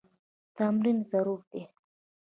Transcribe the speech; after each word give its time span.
تمرین 0.55 0.97
ضروري 1.09 1.45
دی. 1.51 1.63